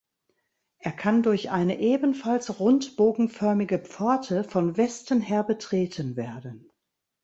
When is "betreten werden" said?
5.43-6.71